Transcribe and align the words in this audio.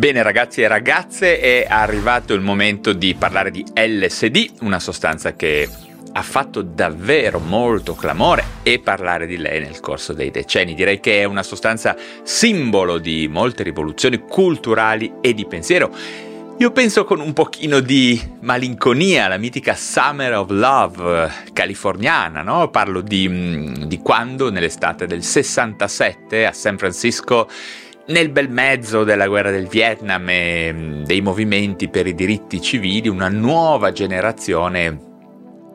Bene 0.00 0.22
ragazzi 0.22 0.62
e 0.62 0.66
ragazze, 0.66 1.40
è 1.40 1.66
arrivato 1.68 2.32
il 2.32 2.40
momento 2.40 2.94
di 2.94 3.14
parlare 3.14 3.50
di 3.50 3.62
LSD, 3.74 4.62
una 4.62 4.80
sostanza 4.80 5.34
che 5.34 5.68
ha 6.12 6.22
fatto 6.22 6.62
davvero 6.62 7.38
molto 7.38 7.94
clamore 7.94 8.42
e 8.62 8.78
parlare 8.78 9.26
di 9.26 9.36
lei 9.36 9.60
nel 9.60 9.80
corso 9.80 10.14
dei 10.14 10.30
decenni. 10.30 10.72
Direi 10.72 11.00
che 11.00 11.20
è 11.20 11.24
una 11.24 11.42
sostanza 11.42 11.94
simbolo 12.22 12.96
di 12.96 13.28
molte 13.28 13.62
rivoluzioni 13.62 14.20
culturali 14.20 15.16
e 15.20 15.34
di 15.34 15.44
pensiero. 15.44 15.94
Io 16.56 16.70
penso 16.70 17.04
con 17.04 17.20
un 17.20 17.34
pochino 17.34 17.80
di 17.80 18.18
malinconia 18.40 19.26
alla 19.26 19.36
mitica 19.36 19.74
Summer 19.74 20.32
of 20.34 20.48
Love 20.48 21.30
californiana, 21.52 22.40
no? 22.40 22.70
Parlo 22.70 23.02
di, 23.02 23.86
di 23.86 23.98
quando 23.98 24.50
nell'estate 24.50 25.06
del 25.06 25.22
67 25.22 26.46
a 26.46 26.52
San 26.54 26.78
Francisco 26.78 27.46
nel 28.06 28.30
bel 28.30 28.48
mezzo 28.48 29.04
della 29.04 29.28
guerra 29.28 29.50
del 29.50 29.68
Vietnam 29.68 30.28
e 30.28 30.72
mm, 30.72 31.02
dei 31.04 31.20
movimenti 31.20 31.88
per 31.88 32.06
i 32.06 32.14
diritti 32.14 32.60
civili, 32.60 33.08
una 33.08 33.28
nuova 33.28 33.92
generazione 33.92 35.08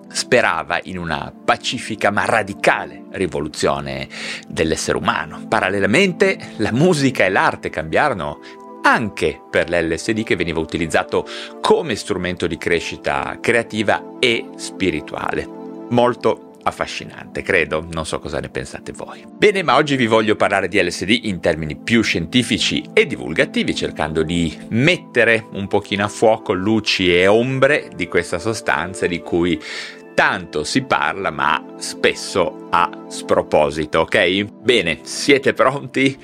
sperava 0.10 0.80
in 0.84 0.98
una 0.98 1.34
pacifica 1.44 2.10
ma 2.10 2.26
radicale 2.26 3.04
rivoluzione 3.12 4.08
dell'essere 4.48 4.98
umano. 4.98 5.46
Parallelamente 5.48 6.38
la 6.58 6.72
musica 6.72 7.26
e 7.26 7.30
l'arte 7.30 7.70
cambiarono 7.70 8.40
anche 8.84 9.42
per 9.50 9.70
l'LSD 9.70 10.24
che 10.24 10.36
veniva 10.36 10.60
utilizzato 10.60 11.26
come 11.60 11.96
strumento 11.96 12.48
di 12.48 12.58
crescita 12.58 13.40
creativa 13.42 14.18
e 14.20 14.50
spirituale. 14.56 15.48
Molto 15.90 16.45
affascinante, 16.68 17.44
credo, 17.44 17.86
non 17.92 18.06
so 18.06 18.20
cosa 18.20 18.40
ne 18.40 18.50
pensate 18.50 18.92
voi. 18.92 19.24
Bene, 19.32 19.62
ma 19.62 19.76
oggi 19.76 19.96
vi 19.96 20.08
voglio 20.08 20.36
parlare 20.36 20.68
di 20.68 20.82
LSD 20.82 21.20
in 21.24 21.40
termini 21.40 21.76
più 21.76 22.02
scientifici 22.02 22.84
e 22.92 23.06
divulgativi, 23.06 23.76
cercando 23.76 24.24
di 24.24 24.58
mettere 24.70 25.46
un 25.52 25.68
pochino 25.68 26.04
a 26.04 26.08
fuoco 26.08 26.54
luci 26.54 27.16
e 27.16 27.28
ombre 27.28 27.90
di 27.96 28.08
questa 28.08 28.40
sostanza 28.40 29.06
di 29.06 29.20
cui 29.20 29.62
tanto 30.16 30.64
si 30.64 30.82
parla, 30.82 31.30
ma 31.30 31.76
spesso 31.78 32.68
a 32.72 33.06
sproposito, 33.10 34.00
ok? 34.00 34.46
Bene, 34.62 35.00
siete 35.04 35.54
pronti? 35.54 36.18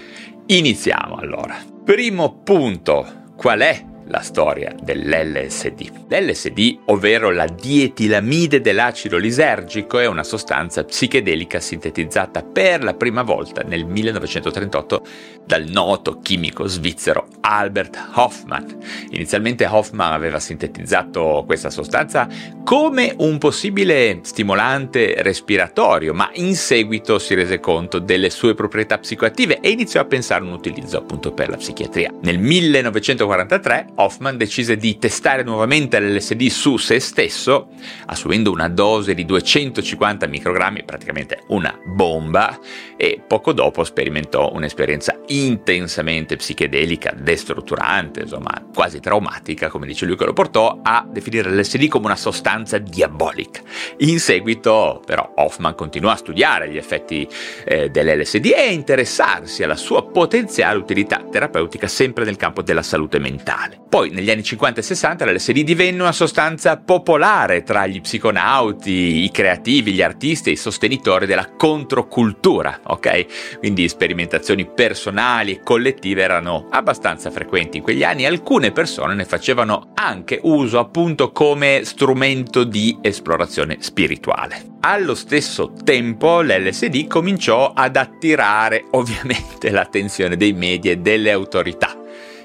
Iniziamo 0.48 1.16
allora. 1.16 1.56
Primo 1.84 2.42
punto, 2.42 3.26
qual 3.36 3.60
è 3.60 3.90
la 4.12 4.20
storia 4.20 4.76
dell'LSD. 4.80 6.10
L'LSD, 6.10 6.80
ovvero 6.86 7.32
la 7.32 7.48
dietilamide 7.48 8.62
dell'acido 8.62 9.18
lisergico, 9.18 9.98
è 9.98 10.06
una 10.06 10.24
sostanza 10.24 10.84
psichedelica 10.84 11.60
sintetizzata 11.60 12.44
per 12.44 12.84
la 12.84 12.94
prima 12.94 13.24
volta 13.24 13.62
nel 13.62 13.86
1938 13.86 15.08
dal 15.46 15.66
noto 15.66 16.20
chimico 16.22 16.68
svizzero 16.68 17.28
Albert 17.40 18.10
Hoffman. 18.14 18.78
Inizialmente 19.12 19.66
Hoffman 19.66 20.12
aveva 20.12 20.40
sintetizzato 20.40 21.44
questa 21.46 21.70
sostanza 21.70 22.28
come 22.64 23.14
un 23.18 23.38
possibile 23.38 24.20
stimolante 24.24 25.16
respiratorio, 25.20 26.14
ma 26.14 26.30
in 26.34 26.56
seguito 26.56 27.18
si 27.18 27.34
rese 27.34 27.60
conto 27.60 28.00
delle 28.00 28.30
sue 28.30 28.54
proprietà 28.54 28.98
psicoattive 28.98 29.60
e 29.62 29.70
iniziò 29.70 30.02
a 30.02 30.06
pensare 30.06 30.44
un 30.44 30.52
utilizzo 30.52 30.98
appunto 30.98 31.32
per 31.32 31.50
la 31.50 31.58
psichiatria. 31.58 32.14
Nel 32.22 32.40
1943 32.40 33.88
Hoffman 34.02 34.38
decise 34.38 34.78
di 34.78 34.98
testare 34.98 35.44
nuovamente 35.44 36.00
l'LSD 36.00 36.48
su 36.48 36.78
se 36.78 37.00
stesso, 37.00 37.70
assumendo 38.08 38.52
una 38.52 38.68
dose 38.68 39.14
di 39.14 39.26
250 39.26 40.28
microgrammi, 40.28 40.84
praticamente 40.84 41.44
una 41.48 41.78
bomba, 41.86 42.58
e 43.02 43.20
poco 43.26 43.52
dopo 43.52 43.84
sperimentò 43.84 44.52
un'esperienza 44.54 45.22
intensamente 45.30 46.36
psichedelica, 46.36 47.12
destrutturante, 47.18 48.22
insomma 48.22 48.64
quasi 48.72 49.00
traumatica, 49.00 49.70
come 49.70 49.88
dice 49.88 50.06
lui, 50.06 50.16
che 50.16 50.26
lo 50.26 50.34
portò 50.34 50.82
a 50.84 51.04
definire 51.10 51.50
l'LSD 51.50 51.88
come 51.88 52.06
una 52.06 52.16
sostanza 52.16 52.78
diabolica. 52.78 53.62
In 54.02 54.20
seguito, 54.20 55.02
però, 55.04 55.34
Hoffman 55.38 55.74
continuò 55.74 56.12
a 56.12 56.16
studiare 56.16 56.70
gli 56.70 56.78
effetti 56.78 57.28
eh, 57.66 57.90
dell'LSD 57.90 58.54
e 58.56 58.68
a 58.68 58.70
interessarsi 58.70 59.64
alla 59.64 59.76
sua 59.76 60.06
potenziale 60.06 60.78
utilità 60.78 61.24
terapeutica 61.28 61.88
sempre 61.88 62.24
nel 62.24 62.38
campo 62.38 62.62
della 62.62 62.84
salute 62.84 63.18
mentale. 63.18 63.80
Poi 63.90 64.12
negli 64.12 64.30
anni 64.30 64.44
50 64.44 64.80
e 64.80 64.84
60 64.84 65.26
l'LSD 65.26 65.64
divenne 65.64 66.04
una 66.04 66.12
sostanza 66.12 66.78
popolare 66.78 67.64
tra 67.64 67.88
gli 67.88 68.00
psiconauti, 68.00 69.24
i 69.24 69.32
creativi, 69.32 69.92
gli 69.92 70.04
artisti 70.04 70.50
e 70.50 70.54
i 70.54 70.56
sostenitori 70.56 71.26
della 71.26 71.50
controcultura, 71.58 72.80
ok? 72.92 73.58
Quindi 73.60 73.88
sperimentazioni 73.88 74.66
personali 74.66 75.54
e 75.54 75.62
collettive 75.64 76.22
erano 76.22 76.68
abbastanza 76.70 77.32
frequenti 77.32 77.78
in 77.78 77.84
quegli 77.84 78.04
anni 78.04 78.24
e 78.24 78.28
alcune 78.28 78.72
persone 78.72 79.14
ne 79.14 79.26
facevano 79.26 79.92
anche 79.94 80.40
uso 80.44 80.80
appunto 80.80 81.32
come 81.32 81.82
strumento 81.84 82.64
di 82.64 82.98
esplorazione 83.02 83.78
spirituale. 83.80 84.70
Allo 84.82 85.16
stesso 85.16 85.74
tempo 85.84 86.42
l'LSD 86.42 87.08
cominciò 87.08 87.72
ad 87.74 87.96
attirare 87.96 88.86
ovviamente 88.92 89.70
l'attenzione 89.70 90.38
dei 90.38 90.54
media 90.54 90.92
e 90.92 90.98
delle 90.98 91.32
autorità 91.32 92.01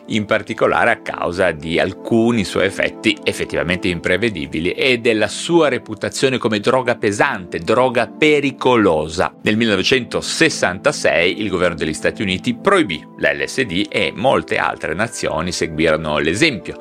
in 0.06 0.25
particolare 0.25 0.91
a 0.91 1.00
causa 1.00 1.50
di 1.53 1.78
alcuni 1.78 2.44
suoi 2.44 2.67
effetti 2.67 3.17
effettivamente 3.22 3.89
imprevedibili 3.89 4.72
e 4.72 4.99
della 4.99 5.28
sua 5.28 5.69
reputazione 5.69 6.39
come 6.39 6.61
droga 6.61 6.97
pesante, 6.97 7.59
droga 7.59 8.06
pericolosa. 8.06 9.34
Nel 9.43 9.56
1966 9.56 11.41
il 11.41 11.49
governo 11.49 11.77
degli 11.77 11.94
Stati 11.94 12.22
Uniti 12.22 12.55
proibì 12.55 13.05
l'LSD 13.19 13.87
e 13.89 14.12
molte 14.15 14.56
altre 14.56 14.94
nazioni 14.94 15.53
seguirono 15.53 16.19
l'esempio. 16.19 16.77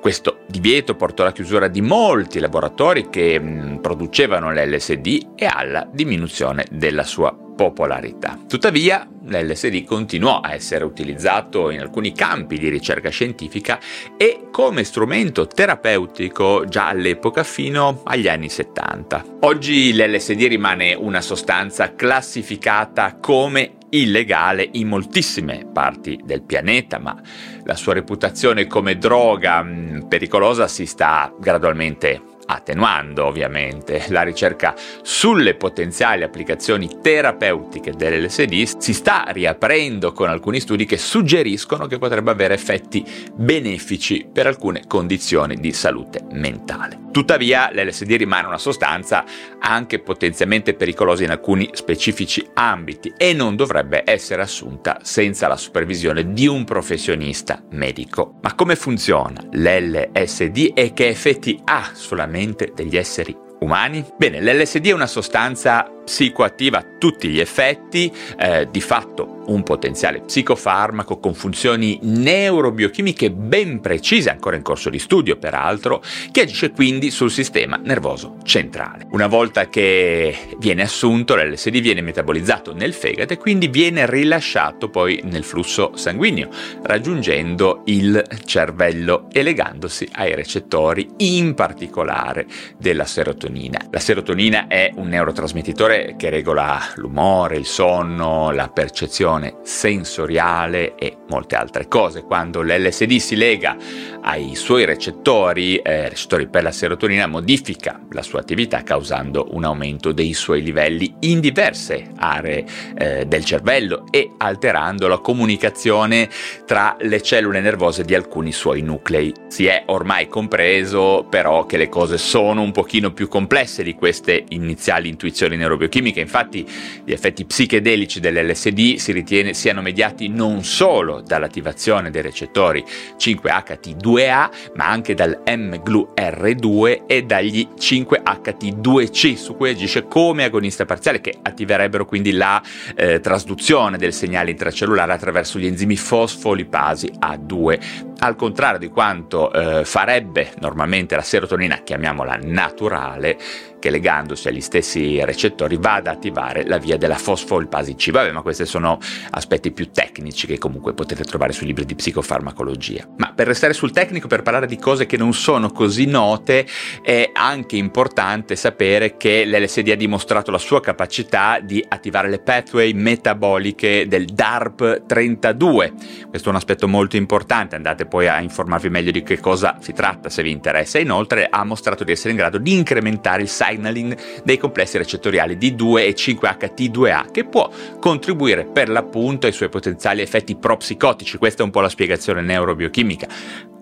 Questo 0.00 0.38
divieto 0.48 0.94
portò 0.94 1.24
alla 1.24 1.32
chiusura 1.32 1.68
di 1.68 1.82
molti 1.82 2.38
laboratori 2.38 3.10
che 3.10 3.78
producevano 3.82 4.50
l'LSD 4.50 5.32
e 5.36 5.44
alla 5.44 5.86
diminuzione 5.92 6.64
della 6.70 7.04
sua 7.04 7.36
popolarità. 7.60 8.38
Tuttavia, 8.48 9.06
l'LSD 9.30 9.84
continuò 9.84 10.40
a 10.40 10.52
essere 10.52 10.84
utilizzato 10.84 11.70
in 11.70 11.80
alcuni 11.80 12.12
campi 12.12 12.58
di 12.58 12.68
ricerca 12.68 13.08
scientifica 13.10 13.78
e 14.16 14.48
come 14.50 14.84
strumento 14.84 15.46
terapeutico 15.46 16.64
già 16.66 16.88
all'epoca 16.88 17.44
fino 17.44 18.02
agli 18.04 18.28
anni 18.28 18.48
70. 18.48 19.24
Oggi 19.40 19.94
l'LSD 19.94 20.46
rimane 20.48 20.94
una 20.94 21.20
sostanza 21.20 21.94
classificata 21.94 23.16
come 23.20 23.76
illegale 23.90 24.68
in 24.72 24.88
moltissime 24.88 25.66
parti 25.72 26.20
del 26.24 26.42
pianeta, 26.42 26.98
ma 26.98 27.20
la 27.64 27.74
sua 27.74 27.94
reputazione 27.94 28.66
come 28.66 28.98
droga 28.98 29.62
mh, 29.62 30.06
pericolosa 30.08 30.68
si 30.68 30.86
sta 30.86 31.32
gradualmente 31.38 32.29
attenuando 32.54 33.26
ovviamente 33.26 34.04
la 34.08 34.22
ricerca 34.22 34.74
sulle 35.02 35.54
potenziali 35.54 36.22
applicazioni 36.24 36.88
terapeutiche 37.00 37.92
dell'LSD 37.92 38.78
si 38.78 38.92
sta 38.92 39.24
riaprendo 39.28 40.12
con 40.12 40.28
alcuni 40.28 40.60
studi 40.60 40.84
che 40.84 40.98
suggeriscono 40.98 41.86
che 41.86 41.98
potrebbe 41.98 42.30
avere 42.30 42.54
effetti 42.54 43.04
benefici 43.34 44.26
per 44.30 44.46
alcune 44.46 44.82
condizioni 44.86 45.56
di 45.56 45.72
salute 45.72 46.24
mentale. 46.32 47.08
Tuttavia 47.10 47.70
l'LSD 47.72 48.12
rimane 48.12 48.46
una 48.46 48.58
sostanza 48.58 49.24
anche 49.58 49.98
potenzialmente 49.98 50.74
pericolosa 50.74 51.24
in 51.24 51.30
alcuni 51.30 51.68
specifici 51.72 52.46
ambiti 52.54 53.12
e 53.16 53.32
non 53.32 53.56
dovrebbe 53.56 54.02
essere 54.04 54.42
assunta 54.42 54.98
senza 55.02 55.48
la 55.48 55.56
supervisione 55.56 56.32
di 56.32 56.46
un 56.46 56.64
professionista 56.64 57.62
medico. 57.70 58.38
Ma 58.42 58.54
come 58.54 58.76
funziona 58.76 59.42
l'LSD 59.50 60.70
e 60.74 60.92
che 60.92 61.08
effetti 61.08 61.60
ha 61.64 61.90
sulla 61.92 62.26
mente? 62.26 62.39
Mente 62.40 62.72
degli 62.74 62.96
esseri 62.96 63.36
umani? 63.60 64.04
Bene, 64.16 64.40
l'LSD 64.40 64.86
è 64.86 64.92
una 64.92 65.06
sostanza 65.06 65.99
psicoattiva 66.10 66.78
a 66.78 66.86
tutti 66.98 67.28
gli 67.28 67.38
effetti, 67.38 68.12
eh, 68.36 68.66
di 68.68 68.80
fatto 68.80 69.44
un 69.46 69.62
potenziale 69.62 70.20
psicofarmaco 70.20 71.18
con 71.18 71.34
funzioni 71.34 71.98
neurobiochimiche 72.02 73.30
ben 73.30 73.80
precise, 73.80 74.30
ancora 74.30 74.56
in 74.56 74.62
corso 74.62 74.90
di 74.90 74.98
studio 74.98 75.36
peraltro, 75.36 76.02
che 76.32 76.42
agisce 76.42 76.72
quindi 76.72 77.10
sul 77.10 77.30
sistema 77.30 77.80
nervoso 77.82 78.36
centrale. 78.42 79.06
Una 79.10 79.28
volta 79.28 79.68
che 79.68 80.36
viene 80.58 80.82
assunto, 80.82 81.36
l'LSD 81.36 81.80
viene 81.80 82.00
metabolizzato 82.00 82.74
nel 82.74 82.92
fegato 82.92 83.32
e 83.32 83.38
quindi 83.38 83.68
viene 83.68 84.08
rilasciato 84.08 84.88
poi 84.88 85.20
nel 85.24 85.44
flusso 85.44 85.92
sanguigno, 85.94 86.48
raggiungendo 86.82 87.82
il 87.86 88.22
cervello 88.44 89.28
e 89.32 89.42
legandosi 89.42 90.08
ai 90.12 90.34
recettori, 90.34 91.08
in 91.18 91.54
particolare 91.54 92.46
della 92.78 93.04
serotonina. 93.04 93.78
La 93.90 94.00
serotonina 94.00 94.66
è 94.66 94.92
un 94.96 95.08
neurotrasmettitore 95.08 95.99
che 96.16 96.30
regola 96.30 96.80
l'umore, 96.96 97.56
il 97.56 97.66
sonno, 97.66 98.50
la 98.50 98.68
percezione 98.68 99.56
sensoriale 99.62 100.94
e 100.94 101.18
molte 101.28 101.56
altre 101.56 101.88
cose. 101.88 102.22
Quando 102.22 102.62
l'LSD 102.62 103.16
si 103.16 103.36
lega 103.36 103.76
ai 104.22 104.54
suoi 104.54 104.84
recettori, 104.84 105.76
eh, 105.76 106.08
recettori 106.08 106.48
per 106.48 106.62
la 106.62 106.72
serotonina, 106.72 107.26
modifica 107.26 108.00
la 108.10 108.22
sua 108.22 108.40
attività 108.40 108.82
causando 108.82 109.48
un 109.52 109.64
aumento 109.64 110.12
dei 110.12 110.32
suoi 110.32 110.62
livelli 110.62 111.14
in 111.20 111.40
diverse 111.40 112.10
aree 112.16 112.64
eh, 112.96 113.26
del 113.26 113.44
cervello 113.44 114.04
e 114.10 114.32
alterando 114.36 115.08
la 115.08 115.18
comunicazione 115.18 116.28
tra 116.66 116.96
le 117.00 117.22
cellule 117.22 117.60
nervose 117.60 118.04
di 118.04 118.14
alcuni 118.14 118.52
suoi 118.52 118.82
nuclei. 118.82 119.32
Si 119.48 119.66
è 119.66 119.84
ormai 119.86 120.28
compreso 120.28 121.26
però 121.28 121.66
che 121.66 121.76
le 121.76 121.88
cose 121.88 122.18
sono 122.18 122.62
un 122.62 122.72
pochino 122.72 123.12
più 123.12 123.28
complesse 123.28 123.82
di 123.82 123.94
queste 123.94 124.44
iniziali 124.48 125.08
intuizioni 125.08 125.56
neurobiochimiche, 125.80 126.20
infatti 126.20 126.66
gli 127.04 127.12
effetti 127.12 127.46
psichedelici 127.46 128.20
dell'LSD 128.20 128.96
si 128.96 129.12
ritiene 129.12 129.54
siano 129.54 129.80
mediati 129.80 130.28
non 130.28 130.62
solo 130.62 131.22
dall'attivazione 131.22 132.10
dei 132.10 132.22
recettori 132.22 132.84
5HT2A, 133.18 134.50
ma 134.74 134.88
anche 134.88 135.14
dal 135.14 135.42
mGlu-R2 135.44 137.06
e 137.06 137.22
dagli 137.22 137.66
5HT2C, 137.78 139.34
su 139.36 139.56
cui 139.56 139.70
agisce 139.70 140.04
come 140.04 140.44
agonista 140.44 140.84
parziale, 140.84 141.20
che 141.20 141.34
attiverebbero 141.40 142.04
quindi 142.04 142.32
la 142.32 142.62
eh, 142.94 143.20
trasduzione 143.20 143.96
del 143.96 144.12
segnale 144.12 144.50
intracellulare 144.50 145.12
attraverso 145.12 145.58
gli 145.58 145.66
enzimi 145.66 145.96
fosfolipasi 145.96 147.10
A2 147.18 148.08
al 148.20 148.36
contrario 148.36 148.78
di 148.78 148.88
quanto 148.88 149.52
eh, 149.52 149.84
farebbe 149.84 150.52
normalmente 150.60 151.16
la 151.16 151.22
serotonina, 151.22 151.82
chiamiamola 151.82 152.38
naturale, 152.42 153.36
che 153.80 153.90
legandosi 153.90 154.46
agli 154.46 154.60
stessi 154.60 155.24
recettori 155.24 155.76
va 155.76 155.94
ad 155.94 156.06
attivare 156.06 156.64
la 156.66 156.78
via 156.78 156.96
della 156.96 157.16
fosfolipasi 157.16 157.96
C. 157.96 158.10
Vabbè, 158.10 158.30
ma 158.30 158.42
questi 158.42 158.66
sono 158.66 158.98
aspetti 159.30 159.72
più 159.72 159.90
tecnici 159.90 160.46
che 160.46 160.58
comunque 160.58 160.92
potete 160.92 161.24
trovare 161.24 161.52
sui 161.52 161.66
libri 161.66 161.84
di 161.84 161.96
psicofarmacologia. 161.96 163.08
Ma 163.16 163.32
per 163.34 163.48
restare 163.48 163.72
sul 163.72 163.90
tecnico, 163.90 164.28
per 164.28 164.42
parlare 164.42 164.66
di 164.66 164.76
cose 164.76 165.06
che 165.06 165.16
non 165.16 165.32
sono 165.32 165.70
così 165.70 166.04
note, 166.04 166.66
è 167.02 167.30
anche 167.32 167.76
importante 167.76 168.54
sapere 168.54 169.16
che 169.16 169.44
l'LSD 169.46 169.88
ha 169.88 169.96
dimostrato 169.96 170.50
la 170.50 170.58
sua 170.58 170.80
capacità 170.80 171.58
di 171.60 171.84
attivare 171.88 172.28
le 172.28 172.40
pathway 172.40 172.92
metaboliche 172.92 174.06
del 174.06 174.26
DARP32. 174.26 176.28
Questo 176.28 176.48
è 176.48 176.50
un 176.50 176.56
aspetto 176.56 176.86
molto 176.86 177.16
importante, 177.16 177.76
andate 177.76 178.04
poi 178.10 178.26
a 178.28 178.40
informarvi 178.42 178.90
meglio 178.90 179.12
di 179.12 179.22
che 179.22 179.38
cosa 179.38 179.78
si 179.80 179.92
tratta 179.92 180.28
se 180.28 180.42
vi 180.42 180.50
interessa. 180.50 180.98
Inoltre 180.98 181.46
ha 181.48 181.64
mostrato 181.64 182.04
di 182.04 182.12
essere 182.12 182.30
in 182.30 182.36
grado 182.36 182.58
di 182.58 182.74
incrementare 182.74 183.42
il 183.42 183.48
signaling 183.48 184.42
dei 184.42 184.58
complessi 184.58 184.98
recettoriali 184.98 185.56
D2 185.56 185.98
e 185.98 186.14
5HT2A, 186.14 187.30
che 187.30 187.44
può 187.44 187.70
contribuire 188.00 188.66
per 188.66 188.88
l'appunto 188.88 189.46
ai 189.46 189.52
suoi 189.52 189.68
potenziali 189.68 190.20
effetti 190.20 190.56
propsicotici. 190.56 191.38
Questa 191.38 191.62
è 191.62 191.64
un 191.64 191.70
po' 191.70 191.80
la 191.80 191.88
spiegazione 191.88 192.42
neurobiochimica 192.42 193.28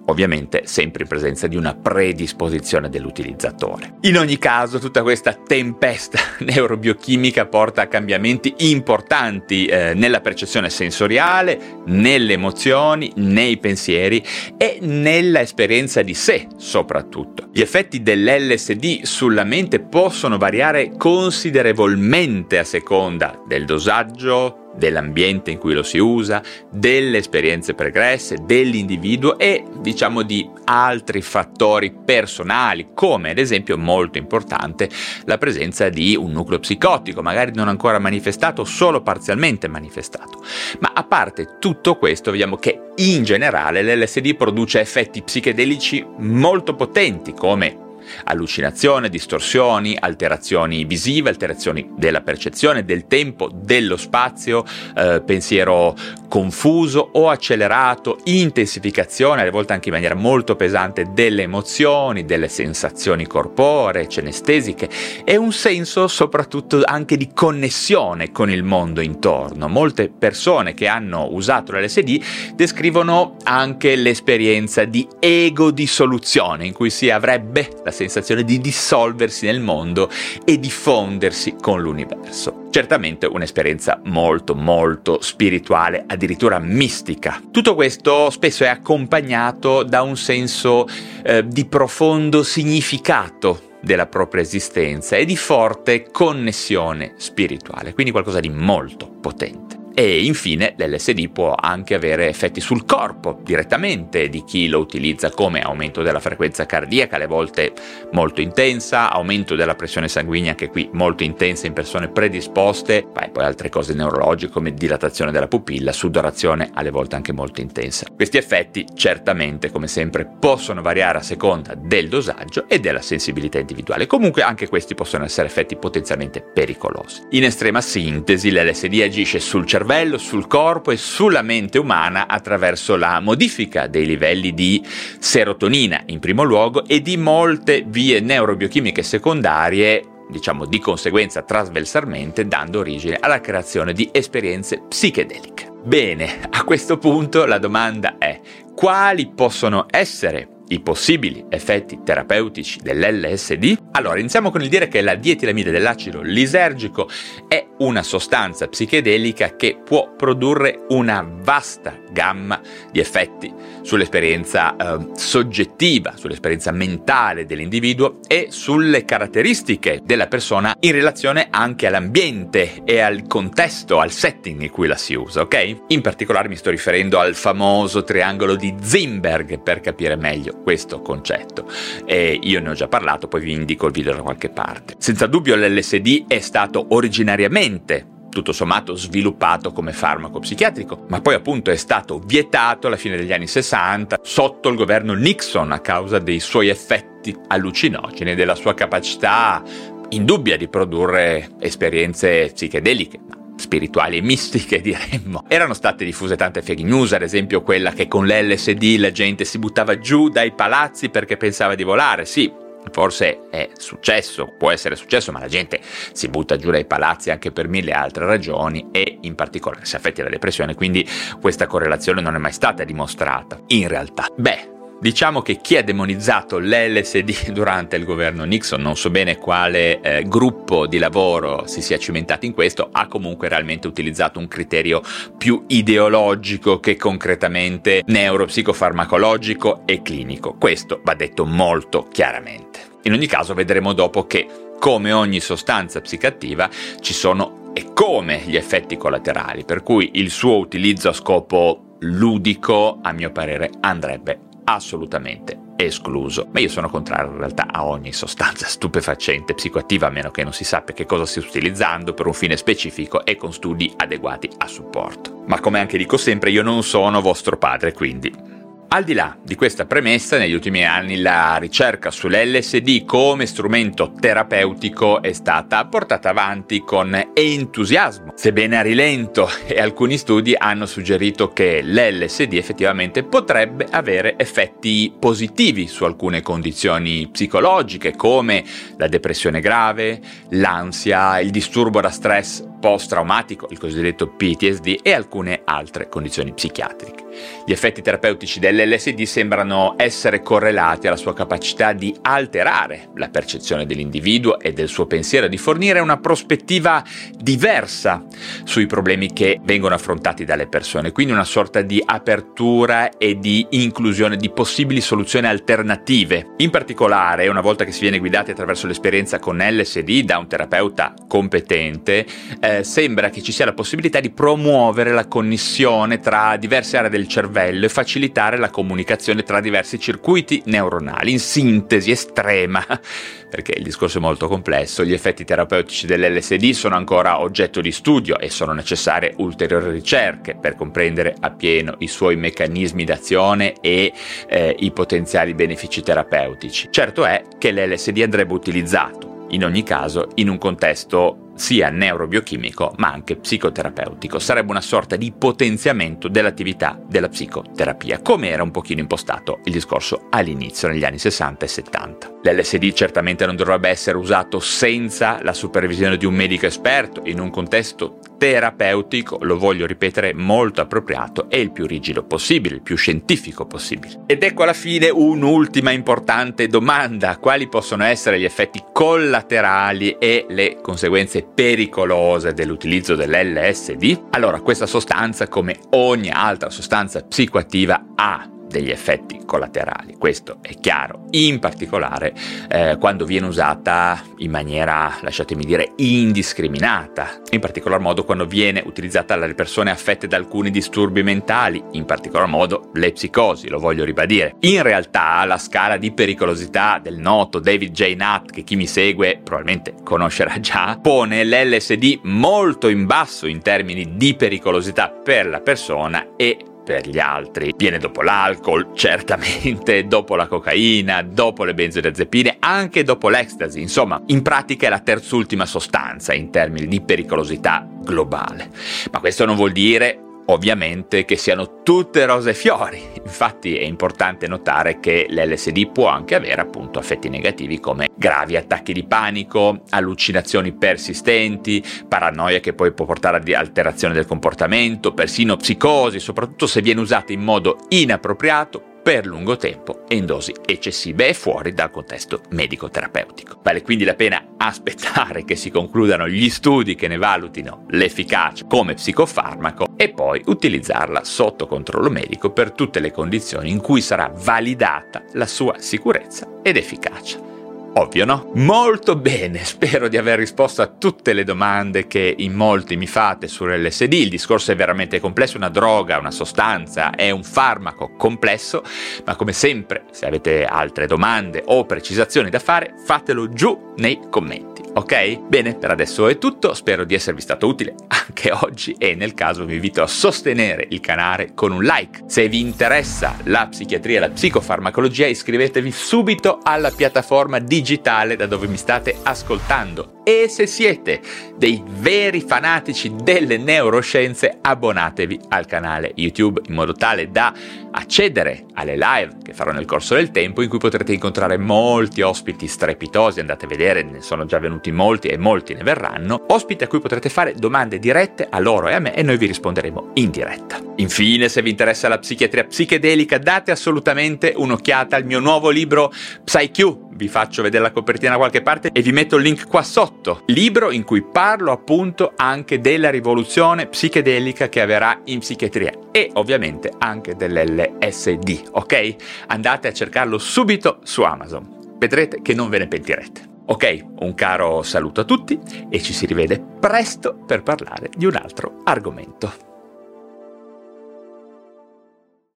ovviamente 0.09 0.63
sempre 0.65 1.03
in 1.03 1.09
presenza 1.09 1.47
di 1.47 1.57
una 1.57 1.75
predisposizione 1.75 2.89
dell'utilizzatore. 2.89 3.95
In 4.03 4.19
ogni 4.19 4.39
caso, 4.39 4.79
tutta 4.79 5.03
questa 5.03 5.35
tempesta 5.35 6.19
neurobiochimica 6.41 7.47
porta 7.47 7.83
a 7.83 7.87
cambiamenti 7.87 8.55
importanti 8.59 9.67
eh, 9.67 9.95
nella 9.95 10.21
percezione 10.21 10.71
sensoriale, 10.71 11.83
nelle 11.87 12.35
emozioni, 12.35 13.13
nei 13.17 13.59
pensieri 13.59 14.23
e 14.57 14.79
nella 14.81 15.41
esperienza 15.41 16.03
di 16.03 16.15
sé 16.15 16.47
soprattutto. 16.57 17.49
Gli 17.53 17.61
effetti 17.61 18.03
dell'LSD 18.03 19.03
sulla 19.03 19.45
mente 19.45 19.81
possono 19.81 20.39
variare 20.39 20.93
considerevolmente 20.97 22.59
a 22.59 22.65
seconda 22.65 23.41
del 23.47 23.65
dosaggio, 23.65 24.68
dell'ambiente 24.79 25.51
in 25.51 25.59
cui 25.59 25.75
lo 25.75 25.83
si 25.83 25.99
usa, 25.99 26.43
delle 26.71 27.19
esperienze 27.19 27.75
pregresse, 27.75 28.39
dell'individuo 28.45 29.39
e 29.39 29.65
diciamo 29.81 30.23
di 30.23 30.49
altri 30.65 31.21
fattori 31.21 31.93
personali, 31.93 32.89
come 32.95 33.31
ad 33.31 33.39
esempio 33.39 33.77
molto 33.77 34.19
importante 34.19 34.89
la 35.25 35.37
presenza 35.37 35.89
di 35.89 36.17
un 36.17 36.31
nucleo 36.31 36.61
psicotico, 36.61 37.21
magari 37.21 37.53
non 37.55 37.69
ancora 37.69 37.99
manifestato, 37.99 38.65
solo 38.65 39.03
parzialmente 39.03 39.69
manifestato. 39.69 40.43
Ma 40.79 40.93
a 40.95 41.05
parte 41.05 41.57
tutto 41.59 41.97
questo, 41.97 42.31
vediamo 42.31 42.57
che 42.57 42.81
in 42.97 43.25
generale 43.25 43.83
l'LSD 43.83 44.37
produce 44.37 44.81
effetti 44.81 45.23
psichedelici 45.23 46.05
molto 46.19 46.75
potenti, 46.75 47.33
come 47.33 47.87
allucinazione, 48.25 49.09
distorsioni, 49.09 49.97
alterazioni 49.99 50.85
visive, 50.85 51.31
alterazioni 51.31 51.91
della 51.97 52.21
percezione, 52.21 52.85
del 52.85 53.07
tempo, 53.07 53.51
dello 53.53 53.97
spazio, 53.97 54.65
eh, 54.97 55.23
pensiero 55.25 55.95
confuso 56.29 57.09
o 57.13 57.31
accelerato, 57.31 58.19
intensificazione, 58.25 59.41
alle 59.41 59.51
volte 59.51 59.73
anche 59.73 59.89
in 59.89 59.95
maniera 59.95 60.15
molto 60.15 60.57
pesante, 60.57 61.09
delle 61.13 61.43
emozioni, 61.43 62.25
delle 62.25 62.49
sensazioni 62.49 63.27
corporee, 63.27 64.09
cenestesiche 64.09 64.89
e 65.25 65.37
un 65.37 65.53
senso 65.53 66.07
soprattutto 66.07 66.83
anche 66.85 67.17
di 67.17 67.31
connessione 67.33 68.31
con 68.31 68.51
il 68.51 68.63
mondo 68.63 69.01
intorno. 69.01 69.69
Molte 69.69 70.11
persone 70.11 70.75
che 70.75 70.87
hanno 70.87 71.29
usato 71.31 71.73
l'LSD 71.73 72.55
descrivono 72.55 73.37
anche 73.45 73.97
l'esperienza 73.97 74.85
di 74.85 75.07
ego 75.19 75.71
di 75.71 75.87
soluzione 75.87 76.67
in 76.67 76.73
cui 76.73 76.91
si 76.91 77.11
avrebbe 77.11 77.81
la 77.85 77.91
sensazione 77.99 78.45
di 78.45 78.61
dissolversi 78.61 79.47
nel 79.47 79.61
mondo 79.61 80.09
e 80.45 80.59
di 80.59 80.71
fondersi 80.71 81.57
con 81.61 81.81
l'universo. 81.81 82.67
Certamente 82.71 83.27
un'esperienza 83.27 84.01
molto 84.05 84.55
molto 84.55 85.21
spirituale, 85.21 86.05
addirittura 86.07 86.59
mistica. 86.59 87.43
Tutto 87.51 87.75
questo 87.75 88.31
spesso 88.31 88.63
è 88.65 88.69
accompagnato 88.69 89.83
da 89.83 90.03
un 90.03 90.17
senso 90.17 90.87
eh, 91.25 91.47
di 91.47 91.65
profondo 91.65 92.43
significato 92.43 93.63
della 93.81 94.07
propria 94.07 94.43
esistenza 94.43 95.17
e 95.17 95.25
di 95.25 95.37
forte 95.37 96.11
connessione 96.11 97.15
spirituale, 97.17 97.95
quindi 97.95 98.13
qualcosa 98.13 98.41
di 98.41 98.51
molto 98.51 99.09
potente. 99.09 99.68
E 99.99 100.25
infine 100.25 100.75
l'LSD 100.77 101.29
può 101.29 101.57
anche 101.59 101.97
avere 101.97 102.29
effetti 102.29 102.61
sul 102.61 102.85
corpo 102.85 103.41
direttamente 103.43 104.29
di 104.29 104.45
chi 104.45 104.69
lo 104.69 104.79
utilizza 104.79 105.29
come 105.33 105.61
aumento 105.61 106.03
della 106.03 106.21
frequenza 106.21 106.67
cardiaca, 106.67 107.17
alle 107.17 107.27
volte 107.27 107.73
molto 108.13 108.41
intensa, 108.41 109.11
aumento 109.11 109.57
della 109.57 109.75
pressione 109.75 110.07
sanguigna 110.07 110.55
che 110.55 110.69
qui 110.69 110.89
molto 110.93 111.25
intensa 111.25 111.67
in 111.67 111.73
persone 111.73 112.11
predisposte, 112.11 113.09
e 113.13 113.29
poi 113.31 113.43
altre 113.43 113.71
cose 113.71 113.93
neurologiche 113.93 114.53
come 114.53 114.73
dilatazione 114.73 115.33
della 115.33 115.49
pupilla, 115.49 115.91
sudorazione 115.91 116.71
alle 116.75 116.91
volte 116.91 117.17
anche 117.17 117.33
molto 117.33 117.61
intensa. 117.61 118.07
Questi 118.15 118.37
effetti 118.37 118.87
certamente 118.95 119.73
come 119.73 119.89
sempre 119.89 120.31
possono 120.39 120.81
variare 120.81 121.19
a 121.19 121.23
seconda 121.23 121.75
del 121.75 122.09
dosaggio 122.09 122.69
e 122.69 122.79
della 122.79 123.03
sensibilità 123.03 123.59
individuale. 123.59 124.07
Comunque 124.07 124.43
anche 124.43 124.69
questi 124.69 124.95
possono 124.95 125.25
essere 125.25 125.49
effetti 125.49 125.75
potenzialmente 125.75 126.41
pericolosi. 126.41 127.23
In 127.31 127.43
estrema 127.43 127.81
sintesi 127.81 128.53
l'LSD 128.53 129.01
agisce 129.03 129.41
sul 129.41 129.67
cervello 129.67 129.87
cervello, 129.89 130.19
sul 130.19 130.47
corpo 130.47 130.91
e 130.91 130.99
sulla 130.99 131.41
mente 131.41 131.79
umana 131.79 132.29
attraverso 132.29 132.95
la 132.97 133.21
modifica 133.21 133.87
dei 133.87 134.05
livelli 134.05 134.53
di 134.53 134.85
serotonina 135.19 136.03
in 136.07 136.19
primo 136.19 136.43
luogo 136.43 136.85
e 136.85 137.01
di 137.01 137.17
molte 137.17 137.85
vie 137.87 138.21
neurobiochimiche 138.21 139.03
secondarie 139.03 140.05
diciamo 140.29 140.67
di 140.67 140.79
conseguenza 140.79 141.41
trasversalmente 141.41 142.47
dando 142.47 142.81
origine 142.81 143.17
alla 143.19 143.41
creazione 143.41 143.95
di 143.95 144.11
esperienze 144.13 144.83
psichedeliche. 144.87 145.73
Bene, 145.83 146.41
a 146.51 146.65
questo 146.65 146.99
punto 146.99 147.47
la 147.47 147.57
domanda 147.57 148.19
è 148.19 148.39
quali 148.75 149.33
possono 149.35 149.87
essere 149.89 150.58
i 150.69 150.81
possibili 150.81 151.45
effetti 151.49 152.01
terapeutici 152.05 152.81
dell'LSD? 152.83 153.77
Allora, 153.93 154.19
iniziamo 154.19 154.51
con 154.51 154.63
il 154.63 154.69
dire 154.69 154.89
che 154.89 155.01
la 155.01 155.15
dietilamide 155.15 155.71
dell'acido 155.71 156.21
lisergico 156.23 157.09
è 157.47 157.67
una 157.79 158.03
sostanza 158.03 158.67
psichedelica 158.69 159.57
che 159.57 159.79
può 159.85 160.15
produrre 160.17 160.85
una 160.89 161.27
vasta 161.43 161.97
gamma 162.11 162.61
di 162.91 163.01
effetti 163.01 163.53
sull'esperienza 163.83 164.77
eh, 164.77 165.07
soggettiva, 165.15 166.15
sull'esperienza 166.17 166.73
mentale 166.73 167.47
dell'individuo 167.47 168.19
e 168.27 168.49
sulle 168.51 169.05
caratteristiche 169.05 170.01
della 170.05 170.27
persona 170.27 170.77
in 170.81 170.93
relazione 170.93 171.49
anche 171.51 171.87
all'ambiente 171.87 172.83
e 172.85 173.01
al 173.01 173.27
contesto, 173.27 174.01
al 174.01 174.11
setting 174.11 174.63
in 174.63 174.71
cui 174.71 174.87
la 174.87 174.97
si 174.97 175.15
usa, 175.15 175.43
ok? 175.43 175.77
In 175.89 176.01
particolare 176.01 176.49
mi 176.49 176.57
sto 176.57 176.71
riferendo 176.71 177.19
al 177.19 177.35
famoso 177.35 178.03
triangolo 178.03 178.57
di 178.57 178.75
Zimberg 178.81 179.61
per 179.61 179.81
capire 179.81 180.17
meglio 180.17 180.58
questo 180.63 181.01
concetto. 181.01 181.67
E 182.05 182.39
io 182.43 182.61
ne 182.61 182.71
ho 182.71 182.75
già 182.75 182.89
parlato, 182.89 183.29
poi 183.29 183.41
vi 183.41 183.53
indico 183.53 183.87
il 183.87 183.93
video 183.93 184.15
da 184.15 184.23
qualche 184.23 184.49
parte. 184.49 184.95
Senza 184.99 185.27
dubbio 185.27 185.57
l'LSD 185.57 186.25
è 186.27 186.41
stato 186.41 186.87
originariamente 186.91 188.17
tutto 188.31 188.53
sommato 188.53 188.95
sviluppato 188.95 189.73
come 189.73 189.93
farmaco 189.93 190.39
psichiatrico, 190.39 191.07
ma 191.09 191.21
poi 191.21 191.35
appunto 191.35 191.71
è 191.71 191.77
stato 191.77 192.21
vietato 192.25 192.87
alla 192.87 192.97
fine 192.97 193.17
degli 193.17 193.33
anni 193.33 193.47
60 193.47 194.21
sotto 194.23 194.69
il 194.69 194.77
governo 194.77 195.15
Nixon 195.15 195.73
a 195.73 195.81
causa 195.81 196.19
dei 196.19 196.39
suoi 196.39 196.69
effetti 196.69 197.35
allucinogeni 197.49 198.33
e 198.33 198.35
della 198.35 198.55
sua 198.55 198.75
capacità 198.75 199.63
indubbia 200.11 200.57
di 200.57 200.69
produrre 200.69 201.51
esperienze 201.61 202.51
psichedeliche, 202.53 203.19
spirituali 203.59 204.17
e 204.17 204.23
mistiche 204.23 204.81
diremmo. 204.83 205.45
Erano 205.49 205.75
state 205.75 206.05
diffuse 206.05 206.37
tante 206.37 206.63
fake 206.63 206.83
news, 206.83 207.13
ad 207.13 207.23
esempio 207.23 207.63
quella 207.63 207.93
che 207.93 208.09
con 208.09 208.27
l'LSD 208.27 208.97
la 208.99 209.13
gente 209.13 209.45
si 209.45 209.59
buttava 209.59 209.99
giù 209.99 210.29
dai 210.29 210.53
palazzi 210.53 211.11
perché 211.11 211.37
pensava 211.37 211.75
di 211.75 211.83
volare, 211.83 212.25
sì, 212.25 212.51
Forse 212.91 213.49
è 213.51 213.69
successo, 213.77 214.55
può 214.57 214.71
essere 214.71 214.97
successo, 214.97 215.33
ma 215.33 215.41
la 215.41 215.49
gente 215.49 215.81
si 216.13 216.29
butta 216.29 216.57
giù 216.57 216.71
dai 216.71 216.87
palazzi 216.87 217.31
anche 217.31 217.51
per 217.51 217.69
mille 217.69 217.93
altre 217.93 218.25
ragioni 218.25 218.89
e 218.93 219.19
in 219.23 219.35
particolare 219.35 219.85
si 219.85 219.97
affetti 219.97 220.23
da 220.23 220.29
depressione, 220.29 220.75
quindi 220.75 221.07
questa 221.41 221.67
correlazione 221.67 222.21
non 222.21 222.35
è 222.35 222.39
mai 222.39 222.53
stata 222.53 222.85
dimostrata. 222.85 223.61
In 223.69 223.89
realtà, 223.89 224.29
beh, 224.35 224.77
Diciamo 225.01 225.43
che 225.43 225.61
chi 225.61 225.77
ha 225.77 225.85
demonizzato 225.85 226.59
l'LSD 226.59 227.53
durante 227.53 227.95
il 227.95 228.05
governo 228.05 228.43
Nixon, 228.43 228.81
non 228.81 228.97
so 228.97 229.11
bene 229.11 229.39
quale 229.39 230.01
eh, 230.01 230.25
gruppo 230.25 230.89
di 230.89 230.99
lavoro 230.99 231.69
si 231.69 231.83
sia 231.83 231.99
cimentato 231.99 232.47
in 232.47 232.53
questo, 232.53 232.89
ha 232.91 233.07
comunque 233.07 233.49
realmente 233.49 233.87
utilizzato 233.87 234.41
un 234.41 234.49
criterio 234.49 235.01
più 235.37 235.63
ideologico 235.69 236.81
che 236.81 236.97
concretamente 236.97 238.03
neuropsicofarmacologico 238.05 239.83
e 239.85 240.03
clinico. 240.03 240.55
Questo 240.55 241.01
va 241.05 241.15
detto 241.15 241.47
molto 241.47 242.09
chiaramente. 242.11 242.81
In 243.05 243.13
ogni 243.13 243.29
caso 243.29 243.55
vedremo 243.55 243.93
dopo 243.93 244.27
che, 244.27 244.49
come 244.81 245.13
ogni 245.13 245.39
sostanza 245.39 246.01
psicoattiva, 246.01 246.69
ci 246.99 247.15
sono 247.15 247.71
e 247.73 247.93
come 247.95 248.43
gli 248.45 248.57
effetti 248.57 248.97
collaterali, 248.97 249.65
per 249.65 249.85
cui 249.85 250.11
il 250.15 250.31
suo 250.31 250.59
utilizzo 250.59 251.09
a 251.09 251.13
scopo 251.13 251.85
ludico, 252.01 252.99
a 253.01 253.13
mio 253.13 253.31
parere, 253.31 253.71
andrebbe 253.81 254.47
assolutamente 254.75 255.67
escluso. 255.77 256.49
Ma 256.53 256.61
io 256.61 256.69
sono 256.69 256.91
contrario 256.91 257.31
in 257.31 257.39
realtà 257.39 257.69
a 257.71 257.87
ogni 257.87 258.13
sostanza 258.13 258.67
stupefacente 258.69 259.55
psicoattiva, 259.55 260.09
a 260.09 260.11
meno 260.11 260.31
che 260.31 260.43
non 260.43 260.53
si 260.53 260.65
sappia 260.65 260.95
che 260.95 261.07
cosa 261.07 261.25
sta 261.25 261.41
utilizzando 261.41 262.15
per 262.15 262.27
un 262.27 262.35
fine 262.35 262.57
specifico 262.57 263.25
e 263.25 263.37
con 263.37 263.53
studi 263.53 263.93
adeguati 263.97 264.49
a 264.59 264.67
supporto. 264.67 265.45
Ma 265.47 265.61
come 265.61 265.79
anche 265.79 265.99
dico 265.99 266.17
sempre, 266.17 266.51
io 266.51 266.63
non 266.63 266.83
sono 266.83 267.21
vostro 267.21 267.57
padre, 267.57 267.93
quindi 267.93 268.57
al 268.91 269.05
di 269.05 269.13
là 269.13 269.37
di 269.43 269.55
questa 269.55 269.85
premessa, 269.85 270.39
negli 270.39 270.55
ultimi 270.55 270.85
anni 270.85 271.21
la 271.21 271.57
ricerca 271.59 272.11
sull'LSD 272.11 273.05
come 273.05 273.45
strumento 273.45 274.13
terapeutico 274.19 275.21
è 275.21 275.33
stata 275.33 275.85
portata 275.85 276.31
avanti 276.31 276.81
con 276.81 277.31
entusiasmo, 277.35 278.33
sebbene 278.35 278.79
a 278.79 278.83
rilento, 278.83 279.47
e 279.67 279.79
alcuni 279.79 280.17
studi 280.17 280.55
hanno 280.57 280.87
suggerito 280.87 281.53
che 281.53 281.83
l'LSD 281.83 282.55
effettivamente 282.55 283.25
potrebbe 283.25 283.87
avere 283.91 284.39
effetti 284.39 285.15
positivi 285.19 285.87
su 285.87 286.05
alcune 286.05 286.41
condizioni 286.41 287.29
psicologiche 287.31 288.17
come 288.17 288.65
la 288.97 289.07
depressione 289.07 289.61
grave, 289.61 290.19
l'ansia, 290.51 291.41
il 291.41 291.51
disturbo 291.51 292.01
da 292.01 292.11
stress 292.11 292.65
post-traumatico, 292.79 293.69
il 293.71 293.79
cosiddetto 293.79 294.29
PTSD 294.29 295.01
e 295.03 295.13
alcune 295.13 295.63
altre 295.65 296.09
condizioni 296.09 296.53
psichiatriche. 296.53 297.27
Gli 297.65 297.73
effetti 297.73 298.03
terapeutici 298.03 298.59
dell'LSD 298.59 299.23
sembrano 299.23 299.95
essere 299.97 300.43
correlati 300.43 301.07
alla 301.07 301.17
sua 301.17 301.35
capacità 301.35 301.93
di 301.93 302.15
alterare 302.23 303.11
la 303.15 303.29
percezione 303.29 303.87
dell'individuo 303.87 304.59
e 304.59 304.73
del 304.73 304.89
suo 304.89 305.07
pensiero, 305.07 305.49
di 305.49 305.59
fornire 305.59 306.01
una 306.01 306.19
prospettiva 306.19 307.03
diversa 307.37 308.25
sui 308.65 308.87
problemi 308.87 309.33
che 309.33 309.61
vengono 309.63 309.95
affrontati 309.95 310.45
dalle 310.45 310.67
persone, 310.67 311.13
quindi 311.13 311.33
una 311.33 311.45
sorta 311.45 311.83
di 311.83 312.03
apertura 312.05 313.11
e 313.19 313.39
di 313.39 313.67
inclusione 313.71 314.37
di 314.37 314.51
possibili 314.51 315.01
soluzioni 315.01 315.47
alternative. 315.47 316.55
In 316.59 316.71
particolare, 316.71 317.49
una 317.49 317.61
volta 317.61 317.85
che 317.85 317.93
si 317.93 318.01
viene 318.01 318.19
guidati 318.19 318.51
attraverso 318.51 318.87
l'esperienza 318.87 319.39
con 319.39 319.59
LSD 319.59 320.23
da 320.23 320.39
un 320.39 320.49
terapeuta 320.49 321.15
competente, 321.27 322.27
eh, 322.61 322.68
sembra 322.83 323.31
che 323.31 323.43
ci 323.43 323.53
sia 323.53 323.65
la 323.65 323.73
possibilità 323.73 324.21
di 324.21 324.31
promuovere 324.31 325.13
la 325.13 325.27
connessione 325.27 326.19
tra 326.19 326.57
diverse 326.57 326.97
aree 326.97 327.11
del 327.11 327.29
cervello 327.29 327.85
e 327.85 327.89
facilitare 327.89 328.57
la 328.57 328.71
comunicazione 328.71 329.43
tra 329.43 329.61
diversi 329.61 329.99
circuiti 329.99 330.63
neuronali. 330.67 331.31
In 331.31 331.41
sintesi 331.41 332.11
estrema, 332.11 332.85
perché 333.49 333.75
il 333.77 333.83
discorso 333.83 334.19
è 334.19 334.21
molto 334.21 334.49
complesso, 334.49 335.05
gli 335.05 335.13
effetti 335.13 335.45
terapeutici 335.45 336.07
dell'LSD 336.07 336.71
sono 336.71 336.97
ancora 336.97 337.41
oggetto 337.41 337.81
di 337.81 337.93
studio 337.93 338.39
e 338.39 338.51
sono 338.51 338.73
necessarie 338.73 339.35
ulteriori 339.39 339.91
ricerche 339.91 340.57
per 340.57 340.75
comprendere 340.77 341.35
appieno 341.39 341.95
i 341.99 342.09
suoi 342.09 342.37
meccanismi 342.37 343.05
d'azione 343.05 343.75
e 343.81 344.13
eh, 344.49 344.77
i 344.79 344.91
potenziali 344.93 345.55
benefici 345.55 346.03
terapeutici. 346.03 346.89
Certo 346.91 347.25
è 347.25 347.43
che 347.59 347.73
l'LSD 347.73 348.21
andrebbe 348.23 348.53
utilizzato, 348.53 349.47
in 349.51 349.65
ogni 349.65 349.83
caso, 349.83 350.29
in 350.35 350.49
un 350.49 350.59
contesto 350.59 351.48
sia 351.59 351.91
neurobiochimico 351.91 352.95
ma 352.97 353.13
anche 353.13 353.37
psicoterapeutico. 353.37 354.39
Sarebbe 354.39 354.71
una 354.71 354.81
sorta 354.81 355.17
di 355.17 355.33
potenziamento 355.33 356.29
dell'attività 356.29 356.99
della 357.07 357.29
psicoterapia, 357.29 358.21
come 358.21 358.49
era 358.49 358.63
un 358.63 358.71
pochino 358.71 359.01
impostato 359.01 359.61
il 359.65 359.73
discorso 359.73 360.27
all'inizio 360.31 360.89
negli 360.89 361.05
anni 361.05 361.19
60 361.19 361.65
e 361.65 361.69
70. 361.69 362.33
L'LSD 362.43 362.93
certamente 362.93 363.45
non 363.47 363.57
dovrebbe 363.57 363.89
essere 363.89 364.17
usato 364.17 364.61
senza 364.61 365.41
la 365.43 365.53
supervisione 365.53 366.17
di 366.17 366.27
un 366.27 366.35
medico 366.35 366.67
esperto 366.67 367.23
in 367.25 367.41
un 367.41 367.51
contesto 367.51 368.21
terapeutico, 368.39 369.39
lo 369.43 369.59
voglio 369.59 369.85
ripetere, 369.85 370.33
molto 370.33 370.81
appropriato 370.81 371.51
e 371.51 371.61
il 371.61 371.73
più 371.73 371.87
rigido 371.87 372.23
possibile, 372.23 372.77
il 372.77 372.83
più 372.83 372.97
scientifico 372.97 373.67
possibile. 373.67 374.23
Ed 374.27 374.43
ecco 374.43 374.63
alla 374.63 374.73
fine 374.73 375.11
un'ultima 375.11 375.91
importante 375.91 376.69
domanda, 376.69 377.37
quali 377.37 377.69
possono 377.69 378.05
essere 378.05 378.39
gli 378.39 378.45
effetti 378.45 378.83
collaterali 378.93 380.17
e 380.19 380.47
le 380.49 380.79
conseguenze 380.81 381.43
pericolose 381.43 382.55
dell'utilizzo 382.55 383.15
dell'LSD? 383.15 384.27
Allora, 384.31 384.61
questa 384.61 384.87
sostanza, 384.87 385.49
come 385.49 385.77
ogni 385.91 386.31
altra 386.31 386.71
sostanza 386.71 387.23
psicoattiva, 387.23 388.13
ha 388.15 388.49
degli 388.69 388.91
effetti 388.91 389.41
collaterali, 389.45 390.17
questo 390.19 390.59
è 390.61 390.75
chiaro, 390.79 391.25
in 391.31 391.59
particolare 391.59 392.35
eh, 392.69 392.97
quando 392.99 393.25
viene 393.25 393.47
usata 393.47 394.23
in 394.39 394.51
maniera, 394.51 395.17
lasciatemi 395.21 395.65
dire, 395.65 395.93
indiscriminata, 395.97 397.41
in 397.51 397.61
particolar 397.61 397.99
modo 397.99 398.25
quando 398.25 398.47
viene 398.47 398.83
utilizzata 398.85 399.37
dalle 399.37 399.55
persone 399.55 399.91
affette 399.91 400.27
da 400.27 400.37
alcuni 400.37 400.71
disturbi 400.71 401.23
mentali, 401.23 401.83
in 401.93 402.05
particolar 402.05 402.47
modo 402.47 402.91
le 402.95 403.13
psicosi, 403.13 403.69
lo 403.69 403.79
voglio 403.79 404.05
ribadire. 404.05 404.57
In 404.61 404.83
realtà 404.83 405.45
la 405.45 405.59
scala 405.59 405.97
di 405.97 406.13
pericolosità 406.13 407.01
del 407.03 407.19
noto 407.19 407.59
David 407.59 407.93
J. 407.93 408.15
Nutt, 408.15 408.51
che 408.51 408.63
chi 408.63 408.77
mi 408.77 408.87
segue 408.87 409.41
probabilmente 409.43 409.95
conoscerà 410.05 410.61
già, 410.61 410.99
pone 411.01 411.45
l'LSD 411.45 412.21
molto 412.23 412.89
in 412.89 413.07
basso 413.07 413.47
in 413.47 413.63
termini 413.63 414.17
di 414.17 414.35
pericolosità 414.35 415.09
per 415.09 415.47
la 415.47 415.61
persona 415.61 416.35
e 416.37 416.59
per 416.89 417.07
gli 417.07 417.19
altri. 417.19 417.75
Viene 417.77 417.99
dopo 417.99 418.23
l'alcol, 418.23 418.93
certamente, 418.95 420.07
dopo 420.09 420.37
la 420.37 420.47
cocaina, 420.47 421.21
dopo 421.21 421.65
le 421.65 421.75
benzodiazepine, 421.75 422.57
anche 422.61 423.03
dopo 423.03 423.29
l'ecstasy. 423.29 423.83
Insomma, 423.83 424.23
in 424.29 424.41
pratica 424.41 424.87
è 424.87 424.89
la 424.89 425.01
terzultima 425.01 425.67
sostanza 425.67 426.33
in 426.33 426.51
termini 426.51 426.87
di 426.87 427.03
pericolosità 427.03 427.87
globale. 428.03 428.71
Ma 429.13 429.21
questo 429.21 429.45
non 429.45 429.55
vuol 429.55 429.73
dire 429.73 430.28
ovviamente 430.51 431.25
che 431.25 431.37
siano 431.37 431.83
tutte 431.83 432.25
rose 432.27 432.51
e 432.51 432.55
fiori. 432.55 433.03
Infatti 433.23 433.77
è 433.77 433.85
importante 433.85 434.47
notare 434.47 435.01
che 435.01 435.27
l'LSD 435.29 435.91
può 435.91 436.09
anche 436.09 436.35
avere 436.35 436.61
appunto 436.61 436.99
effetti 436.99 437.29
negativi 437.29 437.81
come 437.81 438.09
gravi 438.15 438.57
attacchi 438.57 438.93
di 438.93 439.07
panico, 439.07 439.83
allucinazioni 439.91 440.73
persistenti, 440.73 441.85
paranoia 442.07 442.61
che 442.61 442.75
poi 442.75 442.93
può 442.93 443.05
portare 443.05 443.39
ad 443.39 443.49
alterazione 443.49 444.15
del 444.15 444.27
comportamento, 444.27 445.13
persino 445.15 445.57
psicosi, 445.57 446.19
soprattutto 446.19 446.67
se 446.67 446.81
viene 446.81 447.01
usata 447.01 447.33
in 447.33 447.41
modo 447.41 447.79
inappropriato, 447.89 448.97
per 449.09 449.25
lungo 449.25 449.57
tempo 449.57 450.07
e 450.07 450.17
in 450.17 450.27
dosi 450.27 450.53
eccessive 450.67 451.29
e 451.29 451.33
fuori 451.33 451.73
dal 451.73 451.91
contesto 451.91 452.43
medico-terapeutico. 452.51 453.59
Vale 453.63 453.81
quindi 453.81 454.05
la 454.05 454.15
pena 454.15 454.49
aspettare 454.59 455.47
che 455.47 455.57
si 455.57 455.71
concludano 455.71 456.29
gli 456.29 456.51
studi 456.51 456.95
che 456.95 457.09
ne 457.09 457.17
valutino 457.17 457.87
l'efficacia 457.89 458.67
come 458.67 458.93
psicofarmaco 458.93 459.87
e 459.97 460.11
poi 460.11 460.43
utilizzarla 460.45 461.25
sotto 461.25 461.67
controllo 461.67 462.11
medico 462.11 462.51
per 462.51 462.73
tutte 462.73 463.01
le 463.01 463.11
condizioni 463.11 463.71
in 463.71 463.81
cui 463.81 464.03
sarà 464.03 464.31
validata 464.31 465.25
la 465.33 465.47
sua 465.47 465.77
sicurezza 465.79 466.61
ed 466.63 466.77
efficacia. 466.77 467.48
Ovvio, 467.95 468.25
no? 468.25 468.51
Molto 468.55 469.17
bene, 469.17 469.65
spero 469.65 470.09
di 470.09 470.17
aver 470.17 470.39
risposto 470.39 470.83
a 470.83 470.87
tutte 470.87 471.33
le 471.33 471.43
domande 471.43 472.07
che 472.07 472.35
in 472.39 472.53
molti 472.53 472.97
mi 472.97 473.07
fate 473.07 473.49
sull'LSD. 473.49 474.13
Il 474.13 474.29
discorso 474.29 474.71
è 474.71 474.77
veramente 474.77 475.19
complesso, 475.21 475.57
una 475.57 475.69
droga, 475.69 476.19
una 476.19 476.31
sostanza, 476.31 477.11
è 477.11 477.31
un 477.31 477.43
farmaco 477.43 478.13
complesso, 478.17 478.85
ma 479.25 479.35
come 479.35 479.53
sempre, 479.53 480.05
se 480.13 480.27
avete 480.27 480.65
altre 480.65 481.07
domande 481.07 481.63
o 481.67 481.87
precisazioni 481.87 482.51
da 482.51 482.61
fare, 482.61 482.95
fatelo 483.05 483.49
giù 483.49 483.95
nei 483.97 484.21
commenti. 484.31 484.78
Ok? 484.99 485.47
Bene, 485.47 485.75
per 485.75 485.91
adesso 485.91 486.27
è 486.29 486.39
tutto, 486.39 486.75
spero 486.75 487.05
di 487.05 487.15
esservi 487.15 487.41
stato 487.41 487.67
utile 487.67 487.95
anche 488.09 488.51
oggi 488.51 488.95
e 488.99 489.15
nel 489.15 489.35
caso 489.35 489.65
vi 489.65 489.75
invito 489.75 490.03
a 490.03 490.07
sostenere 490.07 490.87
il 490.91 491.01
canale 491.01 491.53
con 491.55 491.73
un 491.73 491.83
like. 491.83 492.25
Se 492.27 492.49
vi 492.49 492.61
interessa 492.61 493.37
la 493.45 493.67
psichiatria 493.69 494.17
e 494.17 494.21
la 494.21 494.31
psicofarmacologia 494.31 495.27
iscrivetevi 495.27 495.91
subito 495.91 496.59
alla 496.63 496.91
piattaforma 496.91 497.59
digitale 497.59 498.37
da 498.37 498.47
dove 498.47 498.67
mi 498.67 498.77
state 498.77 499.17
ascoltando 499.23 500.19
e 500.29 500.47
se 500.49 500.67
siete 500.67 501.23
dei 501.57 501.83
veri 501.87 502.43
fanatici 502.43 503.15
delle 503.15 503.57
neuroscienze 503.57 504.59
abbonatevi 504.61 505.41
al 505.49 505.65
canale 505.65 506.13
YouTube 506.17 506.61
in 506.67 506.75
modo 506.75 506.93
tale 506.93 507.31
da 507.31 507.55
accedere 507.91 508.67
alle 508.75 508.99
live 508.99 509.39
che 509.43 509.55
farò 509.55 509.73
nel 509.73 509.87
corso 509.87 510.15
del 510.17 510.31
tempo 510.31 510.61
in 510.61 510.69
cui 510.69 510.79
potrete 510.79 511.15
incontrare 511.15 511.57
molti 511.57 512.21
ospiti 512.21 512.67
strepitosi, 512.67 513.41
andate 513.41 513.65
a 513.65 513.69
vedere, 513.69 514.03
ne 514.03 514.21
sono 514.21 514.45
già 514.45 514.59
venuti 514.59 514.88
molti 514.93 515.29
e 515.29 515.37
molti 515.37 515.75
ne 515.75 515.83
verranno, 515.83 516.45
ospiti 516.49 516.85
a 516.85 516.87
cui 516.87 517.01
potrete 517.01 517.29
fare 517.29 517.55
domande 517.55 517.99
dirette 517.99 518.47
a 518.51 518.59
loro 518.59 518.89
e 518.89 518.95
a 518.95 518.99
me 518.99 519.15
e 519.15 519.23
noi 519.23 519.37
vi 519.37 519.47
risponderemo 519.47 520.11
in 520.15 520.31
diretta. 520.31 520.81
Infine, 520.97 521.49
se 521.49 521.63
vi 521.63 521.71
interessa 521.71 522.09
la 522.09 522.19
psichiatria 522.19 522.65
psichedelica, 522.65 523.39
date 523.39 523.71
assolutamente 523.71 524.53
un'occhiata 524.57 525.17
al 525.17 525.25
mio 525.25 525.41
nuovo 525.41 525.71
libro 525.71 526.13
PsyQ 526.45 527.07
vi 527.19 527.27
faccio 527.27 527.63
vedere 527.63 527.83
la 527.83 527.91
copertina 527.91 528.31
da 528.31 528.37
qualche 528.39 528.63
parte 528.63 528.91
e 528.93 529.03
vi 529.03 529.11
metto 529.11 529.37
il 529.37 529.43
link 529.43 529.67
qua 529.67 529.83
sotto. 529.83 530.43
Libro 530.47 530.93
in 530.93 531.03
cui 531.03 531.23
parlo 531.23 531.73
appunto 531.73 532.33
anche 532.37 532.81
della 532.81 533.11
rivoluzione 533.11 533.89
psichedelica 533.89 534.69
che 534.69 534.81
avverrà 534.81 535.23
in 535.25 535.41
psichiatria 535.41 535.93
e 536.13 536.31
ovviamente 536.35 536.93
anche 536.97 537.35
dell'LSD, 537.35 538.69
ok? 538.71 539.17
Andate 539.49 539.89
a 539.89 539.93
cercarlo 539.93 540.39
subito 540.39 541.01
su 541.03 541.23
Amazon. 541.23 541.97
Vedrete 541.99 542.41
che 542.41 542.55
non 542.55 542.69
ve 542.69 542.79
ne 542.79 542.87
pentirete. 542.87 543.48
Ok, 543.71 544.07
un 544.21 544.33
caro 544.33 544.83
saluto 544.83 545.21
a 545.21 545.25
tutti 545.25 545.61
e 545.91 546.01
ci 546.01 546.15
si 546.15 546.25
rivede 546.25 546.59
presto 546.59 547.35
per 547.35 547.63
parlare 547.63 548.09
di 548.17 548.25
un 548.25 548.35
altro 548.35 548.81
argomento. 548.85 549.68